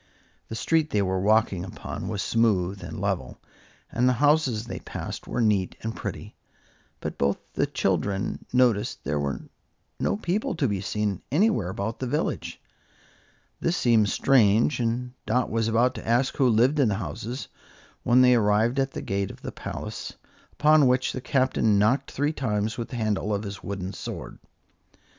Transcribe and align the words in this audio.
The 0.47 0.55
street 0.55 0.89
they 0.89 1.03
were 1.03 1.19
walking 1.21 1.63
upon 1.63 2.07
was 2.07 2.23
smooth 2.23 2.81
and 2.83 2.99
level, 2.99 3.39
and 3.91 4.09
the 4.09 4.13
houses 4.13 4.65
they 4.65 4.79
passed 4.79 5.27
were 5.27 5.41
neat 5.41 5.75
and 5.81 5.95
pretty; 5.95 6.33
but 7.01 7.19
both 7.19 7.37
the 7.53 7.67
children 7.67 8.43
noticed 8.51 9.03
there 9.03 9.19
were 9.19 9.41
no 9.99 10.17
people 10.17 10.55
to 10.55 10.67
be 10.67 10.81
seen 10.81 11.21
anywhere 11.31 11.69
about 11.69 11.99
the 11.99 12.07
village. 12.07 12.59
This 13.59 13.77
seemed 13.77 14.09
strange, 14.09 14.79
and 14.79 15.13
Dot 15.27 15.51
was 15.51 15.67
about 15.67 15.99
ask 15.99 16.35
who 16.37 16.49
lived 16.49 16.79
in 16.79 16.89
the 16.89 16.95
houses, 16.95 17.47
when 18.01 18.23
they 18.23 18.33
arrived 18.33 18.79
at 18.79 18.93
the 18.93 19.03
gate 19.03 19.29
of 19.29 19.43
the 19.43 19.51
palace, 19.51 20.13
upon 20.53 20.87
which 20.87 21.13
the 21.13 21.21
Captain 21.21 21.77
knocked 21.77 22.09
three 22.09 22.33
times 22.33 22.75
with 22.75 22.87
the 22.89 22.95
handle 22.95 23.31
of 23.35 23.43
his 23.43 23.61
wooden 23.61 23.93
sword. 23.93 24.39